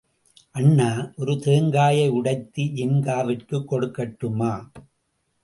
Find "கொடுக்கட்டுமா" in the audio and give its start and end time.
3.71-4.69